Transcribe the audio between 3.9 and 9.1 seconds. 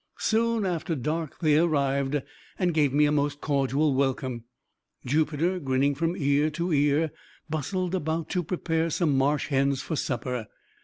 welcome. Jupiter, grinning from ear to ear, bustled about to prepare